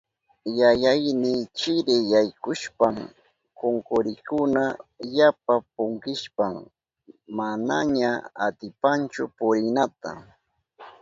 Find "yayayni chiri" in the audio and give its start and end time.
0.59-1.95